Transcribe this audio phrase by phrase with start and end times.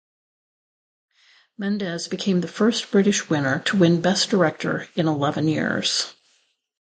[1.59, 6.15] Mendes became the first British winner to win Best Director in eleven years.